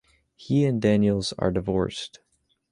[0.35, 2.21] He and Daniels are divorced.